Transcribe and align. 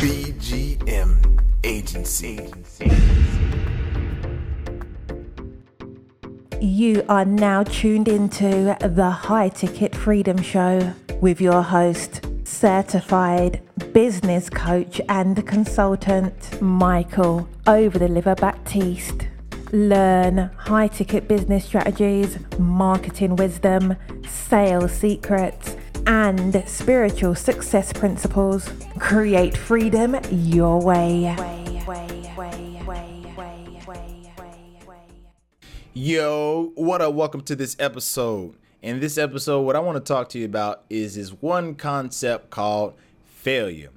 BGM 0.00 1.40
Agency. 1.62 2.50
You 6.60 7.04
are 7.08 7.24
now 7.24 7.62
tuned 7.62 8.08
into 8.08 8.76
the 8.80 9.10
High 9.10 9.50
Ticket 9.50 9.94
Freedom 9.94 10.40
Show 10.40 10.94
with 11.20 11.40
your 11.40 11.62
host, 11.62 12.26
certified 12.44 13.60
business 13.92 14.48
coach 14.48 15.00
and 15.08 15.46
consultant, 15.46 16.60
Michael 16.62 17.48
Over 17.66 17.98
Deliver 17.98 18.34
Baptiste. 18.34 19.28
Learn 19.72 20.50
high 20.56 20.88
ticket 20.88 21.28
business 21.28 21.66
strategies, 21.66 22.38
marketing 22.58 23.36
wisdom, 23.36 23.96
sales 24.26 24.92
secrets, 24.92 25.76
and 26.08 26.64
spiritual 26.66 27.34
success 27.34 27.92
principles. 27.92 28.70
Create 28.98 29.54
freedom 29.56 30.16
your 30.30 30.80
way. 30.80 31.36
Yo, 35.92 36.72
what 36.76 37.02
up? 37.02 37.12
Welcome 37.12 37.42
to 37.42 37.54
this 37.54 37.76
episode. 37.78 38.54
In 38.80 39.00
this 39.00 39.18
episode, 39.18 39.62
what 39.62 39.76
I 39.76 39.80
want 39.80 39.96
to 39.96 40.00
talk 40.12 40.30
to 40.30 40.38
you 40.38 40.46
about 40.46 40.84
is 40.88 41.16
this 41.16 41.30
one 41.30 41.74
concept 41.74 42.48
called 42.48 42.94
failure. 43.26 43.90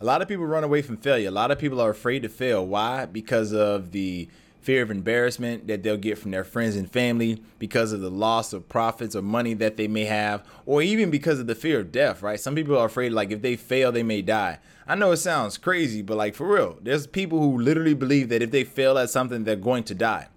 A 0.00 0.04
lot 0.04 0.22
of 0.22 0.28
people 0.28 0.46
run 0.46 0.64
away 0.64 0.80
from 0.80 0.96
failure. 0.96 1.28
A 1.28 1.32
lot 1.32 1.50
of 1.50 1.58
people 1.58 1.80
are 1.80 1.90
afraid 1.90 2.22
to 2.22 2.28
fail. 2.28 2.66
Why? 2.66 3.04
Because 3.04 3.52
of 3.52 3.90
the 3.90 4.28
fear 4.60 4.82
of 4.82 4.90
embarrassment 4.90 5.66
that 5.66 5.82
they'll 5.82 5.96
get 5.96 6.18
from 6.18 6.30
their 6.30 6.44
friends 6.44 6.76
and 6.76 6.90
family, 6.90 7.42
because 7.58 7.92
of 7.92 8.00
the 8.00 8.10
loss 8.10 8.52
of 8.52 8.68
profits 8.68 9.16
or 9.16 9.22
money 9.22 9.54
that 9.54 9.76
they 9.76 9.88
may 9.88 10.04
have, 10.04 10.44
or 10.66 10.82
even 10.82 11.10
because 11.10 11.38
of 11.38 11.46
the 11.46 11.54
fear 11.54 11.80
of 11.80 11.92
death, 11.92 12.22
right? 12.22 12.40
Some 12.40 12.54
people 12.54 12.76
are 12.76 12.86
afraid, 12.86 13.12
like, 13.12 13.30
if 13.30 13.42
they 13.42 13.56
fail, 13.56 13.92
they 13.92 14.02
may 14.02 14.22
die. 14.22 14.58
I 14.86 14.94
know 14.94 15.12
it 15.12 15.18
sounds 15.18 15.58
crazy, 15.58 16.02
but 16.02 16.16
like, 16.16 16.34
for 16.34 16.46
real, 16.46 16.78
there's 16.80 17.06
people 17.06 17.40
who 17.40 17.58
literally 17.60 17.94
believe 17.94 18.30
that 18.30 18.42
if 18.42 18.50
they 18.50 18.64
fail 18.64 18.98
at 18.98 19.10
something, 19.10 19.44
they're 19.44 19.56
going 19.56 19.84
to 19.84 19.94
die. 19.94 20.28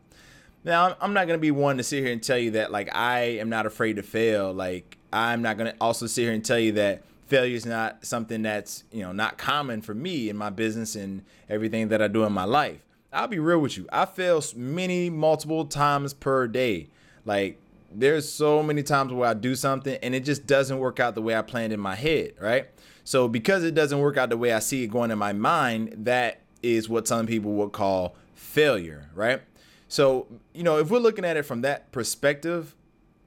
Now, 0.63 0.95
I'm 1.01 1.13
not 1.13 1.25
going 1.25 1.39
to 1.39 1.41
be 1.41 1.51
one 1.51 1.77
to 1.77 1.83
sit 1.83 2.03
here 2.03 2.11
and 2.11 2.21
tell 2.21 2.37
you 2.37 2.51
that, 2.51 2.71
like, 2.71 2.93
I 2.93 3.19
am 3.39 3.49
not 3.49 3.65
afraid 3.65 3.95
to 3.95 4.03
fail. 4.03 4.53
Like, 4.53 4.97
I'm 5.11 5.41
not 5.41 5.57
going 5.57 5.71
to 5.71 5.77
also 5.81 6.05
sit 6.05 6.23
here 6.23 6.33
and 6.33 6.45
tell 6.45 6.59
you 6.59 6.73
that 6.73 7.03
failure 7.25 7.55
is 7.55 7.65
not 7.65 8.05
something 8.05 8.43
that's, 8.43 8.83
you 8.91 9.01
know, 9.01 9.11
not 9.11 9.37
common 9.37 9.81
for 9.81 9.93
me 9.93 10.29
in 10.29 10.37
my 10.37 10.49
business 10.49 10.95
and 10.95 11.23
everything 11.49 11.87
that 11.87 12.01
I 12.01 12.07
do 12.07 12.25
in 12.25 12.33
my 12.33 12.43
life. 12.43 12.81
I'll 13.13 13.27
be 13.27 13.39
real 13.39 13.59
with 13.59 13.77
you. 13.77 13.87
I 13.91 14.05
fail 14.05 14.43
many 14.55 15.09
multiple 15.09 15.65
times 15.65 16.13
per 16.13 16.47
day. 16.47 16.87
Like, 17.25 17.59
there's 17.93 18.31
so 18.31 18.63
many 18.63 18.83
times 18.83 19.11
where 19.11 19.29
I 19.29 19.33
do 19.33 19.53
something 19.53 19.97
and 20.01 20.15
it 20.15 20.23
just 20.23 20.47
doesn't 20.47 20.79
work 20.79 20.99
out 20.99 21.15
the 21.15 21.21
way 21.21 21.35
I 21.35 21.41
planned 21.41 21.73
in 21.73 21.79
my 21.79 21.95
head, 21.95 22.33
right? 22.39 22.67
So, 23.03 23.27
because 23.27 23.63
it 23.63 23.75
doesn't 23.75 23.99
work 23.99 24.15
out 24.15 24.29
the 24.29 24.37
way 24.37 24.53
I 24.53 24.59
see 24.59 24.83
it 24.83 24.87
going 24.87 25.11
in 25.11 25.17
my 25.17 25.33
mind, 25.33 26.05
that 26.05 26.41
is 26.63 26.87
what 26.87 27.07
some 27.07 27.25
people 27.27 27.51
would 27.53 27.73
call 27.73 28.15
failure, 28.33 29.09
right? 29.13 29.41
So, 29.89 30.27
you 30.53 30.63
know, 30.63 30.77
if 30.77 30.89
we're 30.89 30.99
looking 30.99 31.25
at 31.25 31.35
it 31.35 31.43
from 31.43 31.61
that 31.61 31.91
perspective, 31.91 32.75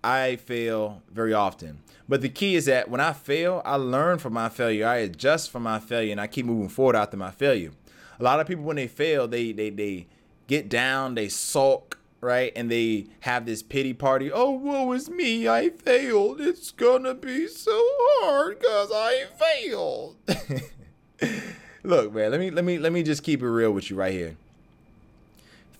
I 0.02 0.36
fail 0.36 1.02
very 1.12 1.34
often. 1.34 1.80
But 2.08 2.22
the 2.22 2.28
key 2.30 2.54
is 2.54 2.66
that 2.66 2.88
when 2.88 3.00
I 3.00 3.12
fail, 3.12 3.60
I 3.64 3.76
learn 3.76 4.18
from 4.18 4.32
my 4.32 4.48
failure, 4.48 4.86
I 4.86 4.96
adjust 4.96 5.50
from 5.50 5.62
my 5.64 5.78
failure, 5.78 6.12
and 6.12 6.20
I 6.20 6.26
keep 6.26 6.46
moving 6.46 6.68
forward 6.68 6.96
after 6.96 7.16
my 7.16 7.30
failure. 7.30 7.72
A 8.18 8.22
lot 8.22 8.40
of 8.40 8.46
people, 8.46 8.64
when 8.64 8.76
they 8.76 8.86
fail, 8.86 9.28
they 9.28 9.52
they 9.52 9.70
they 9.70 10.06
get 10.46 10.68
down, 10.68 11.14
they 11.14 11.28
sulk, 11.28 11.98
right, 12.20 12.52
and 12.54 12.70
they 12.70 13.06
have 13.20 13.46
this 13.46 13.62
pity 13.62 13.92
party. 13.92 14.30
Oh, 14.32 14.50
woe 14.50 14.92
is 14.92 15.10
me! 15.10 15.48
I 15.48 15.70
failed. 15.70 16.40
It's 16.40 16.70
gonna 16.70 17.14
be 17.14 17.48
so 17.48 17.80
hard 18.20 18.58
because 18.58 18.90
I 18.92 19.24
failed. 19.38 20.16
Look, 21.82 22.14
man, 22.14 22.30
let 22.30 22.40
me 22.40 22.50
let 22.50 22.64
me 22.64 22.78
let 22.78 22.92
me 22.92 23.02
just 23.02 23.22
keep 23.22 23.42
it 23.42 23.48
real 23.48 23.72
with 23.72 23.90
you 23.90 23.96
right 23.96 24.12
here 24.12 24.36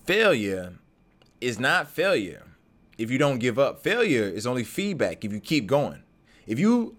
failure 0.05 0.73
is 1.41 1.59
not 1.59 1.89
failure 1.89 2.43
if 2.97 3.11
you 3.11 3.17
don't 3.17 3.39
give 3.39 3.59
up. 3.59 3.81
Failure 3.81 4.23
is 4.23 4.47
only 4.47 4.63
feedback 4.63 5.25
if 5.25 5.33
you 5.33 5.39
keep 5.39 5.67
going. 5.67 6.03
If 6.47 6.59
you 6.59 6.95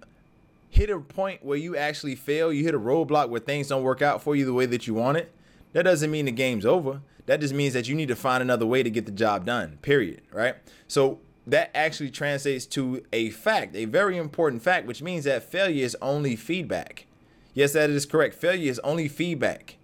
hit 0.70 0.90
a 0.90 0.98
point 0.98 1.44
where 1.44 1.56
you 1.56 1.76
actually 1.76 2.14
fail, 2.14 2.52
you 2.52 2.64
hit 2.64 2.74
a 2.74 2.78
roadblock 2.78 3.28
where 3.28 3.40
things 3.40 3.68
don't 3.68 3.82
work 3.82 4.02
out 4.02 4.22
for 4.22 4.36
you 4.36 4.44
the 4.44 4.52
way 4.52 4.66
that 4.66 4.86
you 4.86 4.94
want 4.94 5.18
it, 5.18 5.32
that 5.72 5.82
doesn't 5.82 6.10
mean 6.10 6.26
the 6.26 6.32
game's 6.32 6.66
over. 6.66 7.00
That 7.26 7.40
just 7.40 7.54
means 7.54 7.74
that 7.74 7.88
you 7.88 7.94
need 7.94 8.08
to 8.08 8.16
find 8.16 8.40
another 8.40 8.66
way 8.66 8.82
to 8.82 8.90
get 8.90 9.04
the 9.04 9.12
job 9.12 9.46
done, 9.46 9.78
period, 9.82 10.22
right? 10.32 10.54
So 10.86 11.18
that 11.46 11.70
actually 11.74 12.10
translates 12.10 12.66
to 12.66 13.02
a 13.12 13.30
fact, 13.30 13.74
a 13.74 13.84
very 13.84 14.16
important 14.16 14.62
fact, 14.62 14.86
which 14.86 15.02
means 15.02 15.24
that 15.24 15.42
failure 15.42 15.84
is 15.84 15.96
only 16.00 16.36
feedback. 16.36 17.06
Yes, 17.52 17.72
that 17.72 17.90
is 17.90 18.06
correct. 18.06 18.34
Failure 18.34 18.70
is 18.70 18.78
only 18.80 19.08
feedback. 19.08 19.76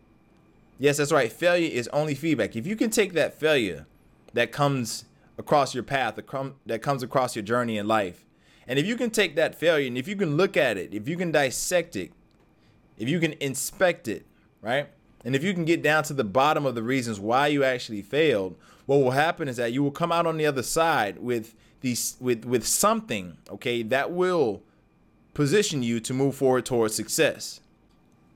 Yes, 0.78 0.99
that's 0.99 1.12
right. 1.12 1.32
Failure 1.32 1.70
is 1.70 1.88
only 1.88 2.14
feedback. 2.14 2.54
If 2.54 2.66
you 2.66 2.76
can 2.76 2.91
take 2.91 3.12
that 3.14 3.34
failure 3.34 3.87
that 4.34 4.53
comes 4.53 5.04
across 5.38 5.75
your 5.75 5.84
path, 5.84 6.19
that 6.66 6.82
comes 6.82 7.03
across 7.03 7.34
your 7.34 7.44
journey 7.44 7.78
in 7.78 7.88
life, 7.88 8.25
and 8.72 8.78
if 8.78 8.87
you 8.87 8.97
can 8.97 9.10
take 9.10 9.37
that 9.37 9.55
failure 9.55 9.87
and 9.87 9.99
if 9.99 10.09
you 10.09 10.16
can 10.16 10.38
look 10.38 10.56
at 10.56 10.78
it, 10.78 10.94
if 10.94 11.06
you 11.06 11.19
can 11.19 11.31
dissect 11.31 11.94
it, 11.94 12.10
if 12.97 13.06
you 13.06 13.21
can 13.21 13.34
inspect 13.34 14.09
it, 14.09 14.25
right? 14.62 14.88
And 15.27 15.37
if 15.37 15.44
you 15.44 15.53
can 15.53 15.66
get 15.66 15.83
down 15.83 16.05
to 16.05 16.15
the 16.15 16.25
bottom 16.25 16.65
of 16.65 16.75
the 16.75 16.82
reasons 16.82 17.21
why 17.21 17.49
you 17.49 17.65
actually 17.65 18.00
failed, 18.00 18.56
what 18.87 18.97
will 18.97 19.11
happen 19.11 19.47
is 19.47 19.59
that 19.59 19.75
you 19.75 19.82
will 19.82 19.91
come 19.91 20.11
out 20.11 20.27
on 20.27 20.38
the 20.38 20.47
other 20.47 20.62
side 20.62 21.19
with 21.19 21.55
these 21.82 22.16
with 22.19 22.47
with 22.47 22.66
something, 22.66 23.37
okay, 23.50 23.82
that 23.82 24.11
will 24.11 24.62
position 25.34 25.82
you 25.82 26.00
to 26.00 26.15
move 26.15 26.34
forward 26.34 26.65
towards 26.65 26.94
success 26.94 27.61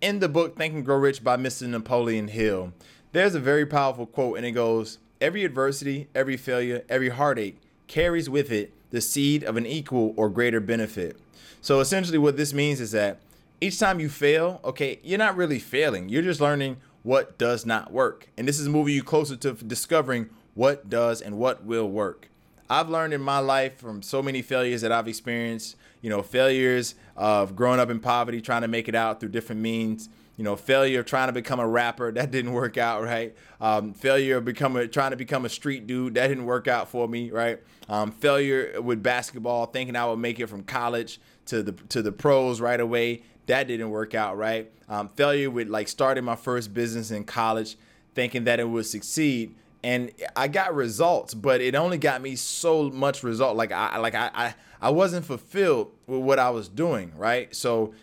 in 0.02 0.18
the 0.18 0.28
book 0.28 0.58
Think 0.58 0.74
and 0.74 0.84
Grow 0.84 0.98
Rich 0.98 1.24
by 1.24 1.38
Mr. 1.38 1.66
Napoleon 1.66 2.28
Hill, 2.28 2.74
there's 3.12 3.34
a 3.34 3.40
very 3.40 3.64
powerful 3.64 4.04
quote, 4.04 4.36
and 4.36 4.44
it 4.44 4.52
goes 4.52 4.98
Every 5.18 5.46
adversity, 5.46 6.08
every 6.14 6.36
failure, 6.36 6.84
every 6.90 7.08
heartache 7.08 7.58
carries 7.86 8.28
with 8.28 8.52
it 8.52 8.74
the 8.96 9.00
seed 9.02 9.44
of 9.44 9.58
an 9.58 9.66
equal 9.66 10.14
or 10.16 10.30
greater 10.30 10.58
benefit. 10.58 11.20
So 11.60 11.80
essentially, 11.80 12.16
what 12.16 12.38
this 12.38 12.54
means 12.54 12.80
is 12.80 12.92
that 12.92 13.18
each 13.60 13.78
time 13.78 14.00
you 14.00 14.08
fail, 14.08 14.58
okay, 14.64 15.00
you're 15.04 15.18
not 15.18 15.36
really 15.36 15.58
failing. 15.58 16.08
You're 16.08 16.22
just 16.22 16.40
learning 16.40 16.78
what 17.02 17.36
does 17.36 17.66
not 17.66 17.92
work. 17.92 18.28
And 18.38 18.48
this 18.48 18.58
is 18.58 18.70
moving 18.70 18.94
you 18.94 19.02
closer 19.02 19.36
to 19.36 19.52
discovering 19.52 20.30
what 20.54 20.88
does 20.88 21.20
and 21.20 21.36
what 21.36 21.62
will 21.62 21.90
work. 21.90 22.30
I've 22.70 22.88
learned 22.88 23.12
in 23.12 23.20
my 23.20 23.38
life 23.38 23.76
from 23.78 24.00
so 24.00 24.22
many 24.22 24.40
failures 24.40 24.80
that 24.80 24.92
I've 24.92 25.08
experienced, 25.08 25.76
you 26.00 26.08
know, 26.08 26.22
failures 26.22 26.94
of 27.16 27.54
growing 27.54 27.78
up 27.78 27.90
in 27.90 28.00
poverty, 28.00 28.40
trying 28.40 28.62
to 28.62 28.68
make 28.68 28.88
it 28.88 28.94
out 28.94 29.20
through 29.20 29.28
different 29.28 29.60
means, 29.60 30.08
you 30.36 30.44
know, 30.44 30.54
failure 30.54 31.00
of 31.00 31.06
trying 31.06 31.28
to 31.28 31.32
become 31.32 31.60
a 31.60 31.66
rapper, 31.66 32.12
that 32.12 32.30
didn't 32.30 32.52
work 32.52 32.76
out, 32.76 33.02
right? 33.02 33.34
Um, 33.60 33.94
failure 33.94 34.36
of 34.36 34.44
becoming 34.44 34.88
trying 34.90 35.12
to 35.12 35.16
become 35.16 35.44
a 35.44 35.48
street 35.48 35.86
dude, 35.86 36.14
that 36.14 36.28
didn't 36.28 36.44
work 36.44 36.68
out 36.68 36.88
for 36.88 37.08
me, 37.08 37.30
right? 37.30 37.60
Um, 37.88 38.12
failure 38.12 38.80
with 38.80 39.02
basketball, 39.02 39.66
thinking 39.66 39.96
I 39.96 40.06
would 40.06 40.18
make 40.18 40.38
it 40.38 40.48
from 40.48 40.62
college 40.64 41.20
to 41.46 41.62
the 41.62 41.72
to 41.72 42.02
the 42.02 42.12
pros 42.12 42.60
right 42.60 42.80
away, 42.80 43.22
that 43.46 43.66
didn't 43.68 43.90
work 43.90 44.14
out, 44.14 44.36
right? 44.36 44.70
Um, 44.88 45.08
failure 45.08 45.50
with 45.50 45.68
like 45.68 45.88
starting 45.88 46.24
my 46.24 46.36
first 46.36 46.74
business 46.74 47.10
in 47.10 47.24
college, 47.24 47.76
thinking 48.14 48.44
that 48.44 48.60
it 48.60 48.68
would 48.68 48.86
succeed, 48.86 49.54
and 49.82 50.10
I 50.34 50.48
got 50.48 50.74
results, 50.74 51.32
but 51.32 51.60
it 51.60 51.74
only 51.74 51.98
got 51.98 52.20
me 52.20 52.36
so 52.36 52.90
much 52.90 53.22
result. 53.22 53.56
Like 53.56 53.72
I 53.72 53.98
like 53.98 54.14
I 54.14 54.30
I, 54.34 54.54
I 54.80 54.90
wasn't 54.90 55.24
fulfilled 55.24 55.92
with 56.06 56.20
what 56.20 56.38
I 56.38 56.50
was 56.50 56.68
doing, 56.68 57.12
right? 57.16 57.54
So 57.54 57.94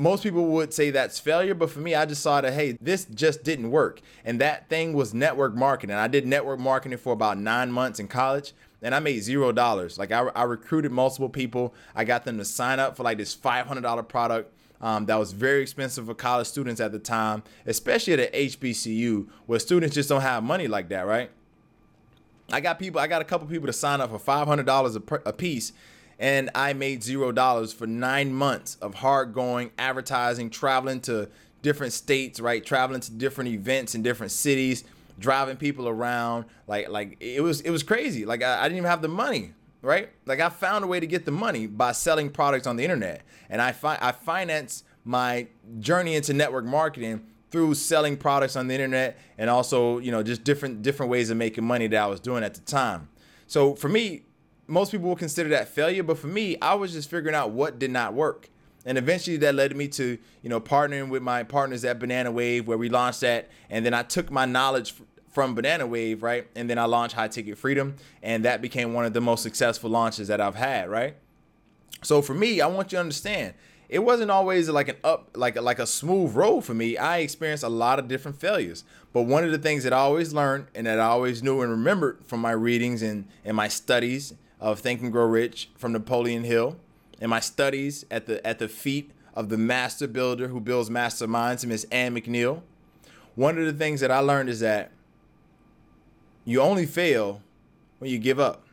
most 0.00 0.22
people 0.22 0.46
would 0.46 0.72
say 0.72 0.90
that's 0.90 1.18
failure, 1.18 1.54
but 1.54 1.70
for 1.70 1.80
me, 1.80 1.94
I 1.94 2.06
just 2.06 2.22
saw 2.22 2.40
that 2.40 2.54
hey, 2.54 2.78
this 2.80 3.04
just 3.04 3.44
didn't 3.44 3.70
work. 3.70 4.00
And 4.24 4.40
that 4.40 4.68
thing 4.68 4.94
was 4.94 5.12
network 5.12 5.54
marketing. 5.54 5.96
I 5.96 6.08
did 6.08 6.26
network 6.26 6.58
marketing 6.58 6.98
for 6.98 7.12
about 7.12 7.38
nine 7.38 7.70
months 7.70 8.00
in 8.00 8.08
college 8.08 8.54
and 8.82 8.94
I 8.94 8.98
made 8.98 9.20
zero 9.20 9.52
dollars. 9.52 9.98
Like 9.98 10.10
I, 10.10 10.20
I 10.34 10.44
recruited 10.44 10.90
multiple 10.90 11.28
people. 11.28 11.74
I 11.94 12.04
got 12.04 12.24
them 12.24 12.38
to 12.38 12.44
sign 12.44 12.80
up 12.80 12.96
for 12.96 13.02
like 13.02 13.18
this 13.18 13.36
$500 13.36 14.08
product 14.08 14.54
um, 14.80 15.04
that 15.06 15.18
was 15.18 15.32
very 15.32 15.60
expensive 15.60 16.06
for 16.06 16.14
college 16.14 16.46
students 16.46 16.80
at 16.80 16.92
the 16.92 16.98
time, 16.98 17.42
especially 17.66 18.14
at 18.14 18.20
a 18.20 18.48
HBCU, 18.48 19.28
where 19.44 19.58
students 19.58 19.94
just 19.94 20.08
don't 20.08 20.22
have 20.22 20.42
money 20.42 20.66
like 20.66 20.88
that, 20.88 21.06
right? 21.06 21.30
I 22.50 22.60
got 22.60 22.78
people, 22.78 23.00
I 23.00 23.06
got 23.06 23.20
a 23.20 23.24
couple 23.26 23.46
people 23.46 23.66
to 23.66 23.72
sign 23.72 24.00
up 24.00 24.10
for 24.10 24.18
five 24.18 24.48
hundred 24.48 24.66
dollars 24.66 24.96
a 24.96 25.32
piece, 25.32 25.72
and 26.20 26.50
I 26.54 26.74
made 26.74 27.02
zero 27.02 27.32
dollars 27.32 27.72
for 27.72 27.86
nine 27.86 28.32
months 28.32 28.76
of 28.76 28.94
hard 28.94 29.32
going 29.32 29.72
advertising, 29.78 30.50
traveling 30.50 31.00
to 31.02 31.28
different 31.62 31.94
states, 31.94 32.38
right? 32.38 32.64
Traveling 32.64 33.00
to 33.00 33.10
different 33.10 33.50
events 33.50 33.94
in 33.94 34.02
different 34.02 34.30
cities, 34.30 34.84
driving 35.18 35.56
people 35.56 35.88
around. 35.88 36.44
Like, 36.68 36.90
like 36.90 37.16
it 37.20 37.42
was, 37.42 37.62
it 37.62 37.70
was 37.70 37.82
crazy. 37.82 38.26
Like 38.26 38.42
I, 38.42 38.60
I 38.60 38.62
didn't 38.64 38.76
even 38.76 38.90
have 38.90 39.02
the 39.02 39.08
money 39.08 39.54
right? 39.82 40.10
Like 40.26 40.40
I 40.40 40.50
found 40.50 40.84
a 40.84 40.86
way 40.86 41.00
to 41.00 41.06
get 41.06 41.24
the 41.24 41.30
money 41.30 41.66
by 41.66 41.92
selling 41.92 42.28
products 42.28 42.66
on 42.66 42.76
the 42.76 42.84
internet, 42.84 43.22
and 43.48 43.62
I 43.62 43.72
fi- 43.72 43.98
I 43.98 44.12
finance 44.12 44.84
my 45.04 45.46
journey 45.78 46.14
into 46.14 46.34
network 46.34 46.64
marketing 46.66 47.24
through 47.50 47.74
selling 47.74 48.16
products 48.16 48.56
on 48.56 48.68
the 48.68 48.74
internet 48.74 49.18
and 49.38 49.48
also 49.48 49.98
you 49.98 50.12
know 50.12 50.22
just 50.22 50.44
different 50.44 50.82
different 50.82 51.10
ways 51.10 51.30
of 51.30 51.36
making 51.36 51.64
money 51.64 51.86
that 51.86 52.02
I 52.02 52.06
was 52.06 52.20
doing 52.20 52.44
at 52.44 52.54
the 52.54 52.60
time. 52.60 53.08
So 53.46 53.74
for 53.74 53.88
me, 53.88 54.22
most 54.70 54.92
people 54.92 55.08
will 55.08 55.16
consider 55.16 55.50
that 55.50 55.68
failure, 55.68 56.02
but 56.02 56.18
for 56.18 56.28
me, 56.28 56.56
I 56.62 56.74
was 56.74 56.92
just 56.92 57.10
figuring 57.10 57.34
out 57.34 57.50
what 57.50 57.78
did 57.78 57.90
not 57.90 58.14
work. 58.14 58.48
And 58.86 58.96
eventually 58.96 59.36
that 59.38 59.54
led 59.54 59.76
me 59.76 59.88
to, 59.88 60.16
you 60.42 60.48
know, 60.48 60.60
partnering 60.60 61.10
with 61.10 61.22
my 61.22 61.42
partners 61.42 61.84
at 61.84 61.98
Banana 61.98 62.30
Wave 62.30 62.66
where 62.66 62.78
we 62.78 62.88
launched 62.88 63.20
that. 63.20 63.50
And 63.68 63.84
then 63.84 63.92
I 63.92 64.02
took 64.02 64.30
my 64.30 64.46
knowledge 64.46 64.94
from 65.28 65.54
Banana 65.54 65.86
Wave, 65.86 66.22
right? 66.22 66.46
And 66.56 66.70
then 66.70 66.78
I 66.78 66.84
launched 66.84 67.14
High 67.14 67.28
Ticket 67.28 67.58
Freedom. 67.58 67.96
And 68.22 68.44
that 68.44 68.62
became 68.62 68.94
one 68.94 69.04
of 69.04 69.12
the 69.12 69.20
most 69.20 69.42
successful 69.42 69.90
launches 69.90 70.28
that 70.28 70.40
I've 70.40 70.54
had, 70.54 70.88
right? 70.88 71.16
So 72.02 72.22
for 72.22 72.32
me, 72.32 72.60
I 72.60 72.66
want 72.68 72.92
you 72.92 72.96
to 72.96 73.00
understand 73.00 73.54
it 73.90 73.98
wasn't 73.98 74.30
always 74.30 74.68
like 74.68 74.88
an 74.88 74.96
up 75.02 75.30
like 75.34 75.60
like 75.60 75.80
a 75.80 75.86
smooth 75.86 76.34
road 76.34 76.60
for 76.60 76.74
me. 76.74 76.96
I 76.96 77.18
experienced 77.18 77.64
a 77.64 77.68
lot 77.68 77.98
of 77.98 78.06
different 78.06 78.40
failures. 78.40 78.84
But 79.12 79.22
one 79.22 79.42
of 79.44 79.50
the 79.50 79.58
things 79.58 79.82
that 79.82 79.92
I 79.92 79.98
always 79.98 80.32
learned 80.32 80.68
and 80.76 80.86
that 80.86 81.00
I 81.00 81.06
always 81.06 81.42
knew 81.42 81.60
and 81.60 81.70
remembered 81.72 82.24
from 82.24 82.40
my 82.40 82.52
readings 82.52 83.02
and, 83.02 83.26
and 83.44 83.56
my 83.56 83.66
studies 83.66 84.32
of 84.60 84.80
Think 84.80 85.00
and 85.00 85.10
Grow 85.10 85.26
Rich 85.26 85.70
from 85.76 85.92
Napoleon 85.92 86.44
Hill 86.44 86.76
and 87.20 87.30
my 87.30 87.40
studies 87.40 88.04
at 88.10 88.26
the 88.26 88.44
at 88.46 88.58
the 88.58 88.68
feet 88.68 89.10
of 89.34 89.48
the 89.48 89.58
master 89.58 90.06
builder 90.06 90.48
who 90.48 90.60
builds 90.60 90.90
masterminds, 90.90 91.64
Miss 91.64 91.84
Ann 91.84 92.14
McNeil. 92.14 92.62
One 93.34 93.58
of 93.58 93.64
the 93.64 93.72
things 93.72 94.00
that 94.00 94.10
I 94.10 94.18
learned 94.18 94.48
is 94.48 94.60
that 94.60 94.90
you 96.44 96.60
only 96.60 96.86
fail 96.86 97.42
when 97.98 98.10
you 98.10 98.18
give 98.18 98.40
up. 98.40 98.66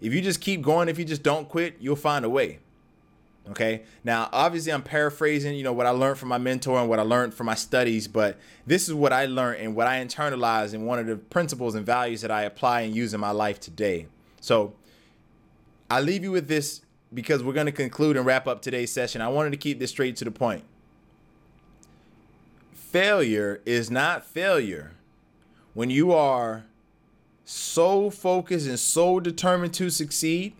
If 0.00 0.12
you 0.12 0.20
just 0.20 0.40
keep 0.40 0.62
going, 0.62 0.88
if 0.88 0.98
you 0.98 1.04
just 1.04 1.22
don't 1.22 1.48
quit, 1.48 1.76
you'll 1.80 1.96
find 1.96 2.24
a 2.24 2.28
way. 2.28 2.58
Okay. 3.50 3.82
Now, 4.04 4.28
obviously, 4.32 4.72
I'm 4.72 4.82
paraphrasing, 4.82 5.54
you 5.54 5.62
know, 5.62 5.72
what 5.72 5.86
I 5.86 5.90
learned 5.90 6.18
from 6.18 6.28
my 6.28 6.38
mentor 6.38 6.78
and 6.80 6.88
what 6.88 6.98
I 6.98 7.02
learned 7.02 7.32
from 7.32 7.46
my 7.46 7.54
studies, 7.54 8.08
but 8.08 8.36
this 8.66 8.88
is 8.88 8.94
what 8.94 9.12
I 9.12 9.26
learned 9.26 9.60
and 9.60 9.76
what 9.76 9.86
I 9.86 10.04
internalized 10.04 10.74
and 10.74 10.86
one 10.86 10.98
of 10.98 11.06
the 11.06 11.16
principles 11.16 11.74
and 11.74 11.86
values 11.86 12.22
that 12.22 12.30
I 12.30 12.42
apply 12.42 12.82
and 12.82 12.94
use 12.94 13.14
in 13.14 13.20
my 13.20 13.30
life 13.30 13.60
today. 13.60 14.08
So 14.40 14.74
I 15.90 16.00
leave 16.00 16.22
you 16.22 16.32
with 16.32 16.48
this 16.48 16.82
because 17.12 17.42
we're 17.42 17.52
going 17.52 17.66
to 17.66 17.72
conclude 17.72 18.16
and 18.16 18.26
wrap 18.26 18.46
up 18.46 18.62
today's 18.62 18.92
session. 18.92 19.20
I 19.20 19.28
wanted 19.28 19.50
to 19.50 19.56
keep 19.56 19.78
this 19.78 19.90
straight 19.90 20.16
to 20.16 20.24
the 20.24 20.30
point. 20.30 20.64
Failure 22.72 23.60
is 23.64 23.90
not 23.90 24.24
failure 24.24 24.92
when 25.74 25.90
you 25.90 26.12
are 26.12 26.64
so 27.44 28.10
focused 28.10 28.66
and 28.66 28.78
so 28.78 29.20
determined 29.20 29.74
to 29.74 29.90
succeed. 29.90 30.54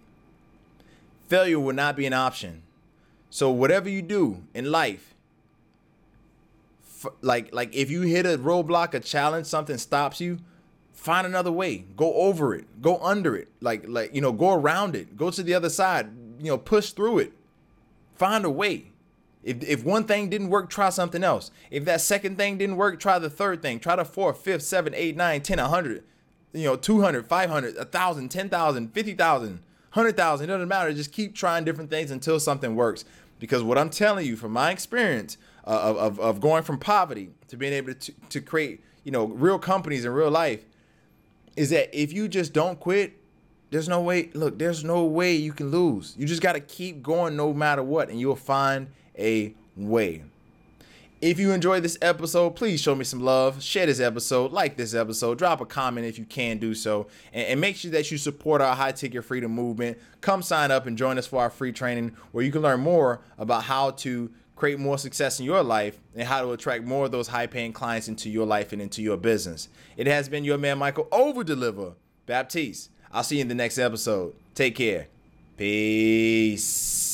Failure 1.28 1.58
will 1.58 1.74
not 1.74 1.96
be 1.96 2.06
an 2.06 2.12
option 2.12 2.62
so 3.36 3.50
whatever 3.50 3.86
you 3.86 4.00
do 4.00 4.44
in 4.54 4.70
life, 4.70 5.14
like 7.20 7.54
like 7.54 7.74
if 7.74 7.90
you 7.90 8.00
hit 8.00 8.24
a 8.24 8.38
roadblock, 8.38 8.94
a 8.94 9.00
challenge, 9.00 9.46
something 9.46 9.76
stops 9.76 10.22
you, 10.22 10.38
find 10.96 11.26
another 11.26 11.52
way. 11.52 11.78
Go 11.96 12.12
over 12.14 12.54
it. 12.54 12.82
Go 12.82 12.98
under 12.98 13.36
it. 13.36 13.48
Like 13.60 13.84
like 13.86 14.14
you 14.14 14.20
know, 14.20 14.32
go 14.32 14.54
around 14.54 14.96
it. 14.96 15.16
Go 15.16 15.30
to 15.30 15.42
the 15.42 15.54
other 15.54 15.68
side. 15.68 16.08
You 16.40 16.46
know, 16.46 16.58
push 16.58 16.90
through 16.90 17.20
it. 17.20 17.32
Find 18.14 18.44
a 18.44 18.50
way. 18.50 18.90
If, 19.42 19.62
if 19.62 19.84
one 19.84 20.04
thing 20.04 20.28
didn't 20.28 20.48
work, 20.48 20.68
try 20.68 20.88
something 20.88 21.22
else. 21.22 21.52
If 21.70 21.84
that 21.84 22.00
second 22.00 22.36
thing 22.36 22.58
didn't 22.58 22.76
work, 22.76 22.98
try 22.98 23.20
the 23.20 23.30
third 23.30 23.62
thing. 23.62 23.78
Try 23.78 23.94
the 23.94 24.04
fourth, 24.04 24.38
fifth, 24.38 24.62
seventh, 24.62 24.96
eighth, 24.96 25.16
nine, 25.16 25.40
ten, 25.42 25.60
a 25.60 25.68
hundred, 25.68 26.02
you 26.52 26.64
know, 26.64 26.74
200, 26.74 27.28
500, 27.28 27.76
1,000, 27.76 28.28
10,000, 28.28 28.88
50,000. 28.92 29.48
100,000, 29.92 30.44
it 30.44 30.46
doesn't 30.48 30.68
matter. 30.68 30.92
Just 30.92 31.12
keep 31.12 31.34
trying 31.36 31.64
different 31.64 31.90
things 31.90 32.10
until 32.10 32.40
something 32.40 32.74
works. 32.74 33.04
Because 33.38 33.62
what 33.62 33.78
I'm 33.78 33.88
telling 33.88 34.26
you 34.26 34.36
from 34.36 34.52
my 34.52 34.72
experience 34.72 35.38
uh, 35.64 35.70
of, 35.70 35.96
of, 35.96 36.20
of 36.20 36.40
going 36.40 36.64
from 36.64 36.78
poverty 36.78 37.30
to 37.46 37.56
being 37.56 37.72
able 37.72 37.94
to, 37.94 38.12
to 38.30 38.40
create, 38.40 38.82
you 39.04 39.12
know, 39.12 39.26
real 39.26 39.60
companies 39.60 40.04
in 40.04 40.10
real 40.10 40.30
life 40.30 40.64
is 41.56 41.70
that 41.70 41.98
if 41.98 42.12
you 42.12 42.28
just 42.28 42.52
don't 42.52 42.78
quit, 42.78 43.14
there's 43.70 43.88
no 43.88 44.00
way, 44.00 44.30
look, 44.34 44.58
there's 44.58 44.84
no 44.84 45.04
way 45.04 45.34
you 45.34 45.52
can 45.52 45.70
lose. 45.70 46.14
You 46.16 46.26
just 46.26 46.42
got 46.42 46.52
to 46.52 46.60
keep 46.60 47.02
going 47.02 47.36
no 47.36 47.52
matter 47.52 47.82
what, 47.82 48.08
and 48.08 48.20
you'll 48.20 48.36
find 48.36 48.88
a 49.18 49.54
way. 49.76 50.22
If 51.22 51.38
you 51.38 51.52
enjoyed 51.52 51.82
this 51.82 51.96
episode, 52.02 52.50
please 52.50 52.80
show 52.80 52.94
me 52.94 53.02
some 53.02 53.20
love. 53.20 53.62
Share 53.62 53.86
this 53.86 54.00
episode, 54.00 54.52
like 54.52 54.76
this 54.76 54.94
episode, 54.94 55.38
drop 55.38 55.62
a 55.62 55.66
comment 55.66 56.06
if 56.06 56.18
you 56.18 56.26
can 56.26 56.58
do 56.58 56.74
so, 56.74 57.06
and, 57.32 57.46
and, 57.46 57.60
make 57.60 57.76
sure 57.76 57.90
that 57.90 58.10
you 58.10 58.18
support 58.18 58.60
our 58.60 58.76
high 58.76 58.92
ticket 58.92 59.24
freedom 59.24 59.50
movement. 59.50 59.96
Come 60.20 60.42
sign 60.42 60.70
up 60.70 60.86
and 60.86 60.96
join 60.96 61.16
us 61.16 61.26
for 61.26 61.40
our 61.40 61.48
free 61.48 61.72
training 61.72 62.14
where 62.32 62.44
you 62.44 62.52
can 62.52 62.60
learn 62.60 62.80
more 62.80 63.22
about 63.38 63.64
how 63.64 63.92
to 63.92 64.30
create 64.56 64.80
more 64.80 64.98
success 64.98 65.38
in 65.38 65.46
your 65.46 65.62
life 65.62 65.98
and 66.14 66.26
how 66.26 66.42
to 66.42 66.50
attract 66.50 66.82
more 66.82 67.04
of 67.04 67.12
those 67.12 67.28
high 67.28 67.46
paying 67.46 67.72
clients 67.72 68.08
into 68.08 68.28
your 68.28 68.46
life 68.46 68.72
and 68.72 68.82
into 68.82 69.02
your 69.02 69.16
business. 69.16 69.68
It 69.96 70.06
has 70.06 70.28
been 70.28 70.44
your 70.44 70.58
man, 70.58 70.78
Michael 70.78 71.06
Over 71.12 71.44
Deliver 71.44 71.92
Baptiste. 72.24 72.90
I'll 73.12 73.22
see 73.22 73.36
you 73.36 73.42
in 73.42 73.48
the 73.48 73.54
next 73.54 73.78
episode. 73.78 74.34
Take 74.54 74.74
care. 74.74 75.06
Peace. 75.56 77.05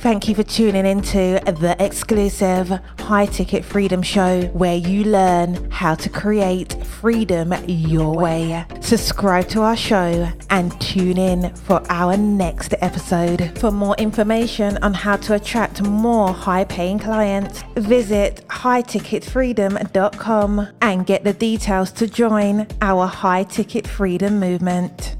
Thank 0.00 0.28
you 0.28 0.36
for 0.36 0.44
tuning 0.44 0.86
into 0.86 1.40
the 1.44 1.74
exclusive 1.80 2.68
High 3.00 3.26
Ticket 3.26 3.64
Freedom 3.64 4.00
Show 4.00 4.42
where 4.52 4.76
you 4.76 5.02
learn 5.02 5.72
how 5.72 5.96
to 5.96 6.08
create 6.08 6.72
freedom 6.86 7.52
your 7.66 8.16
way. 8.16 8.64
Subscribe 8.80 9.48
to 9.48 9.62
our 9.62 9.76
show 9.76 10.30
and 10.50 10.80
tune 10.80 11.18
in 11.18 11.52
for 11.56 11.82
our 11.90 12.16
next 12.16 12.74
episode. 12.80 13.58
For 13.58 13.72
more 13.72 13.96
information 13.96 14.78
on 14.82 14.94
how 14.94 15.16
to 15.16 15.34
attract 15.34 15.82
more 15.82 16.32
high 16.32 16.62
paying 16.62 17.00
clients, 17.00 17.64
visit 17.74 18.44
highticketfreedom.com 18.50 20.68
and 20.80 21.06
get 21.06 21.24
the 21.24 21.32
details 21.32 21.90
to 21.90 22.06
join 22.06 22.68
our 22.80 23.08
High 23.08 23.42
Ticket 23.42 23.88
Freedom 23.88 24.38
movement. 24.38 25.17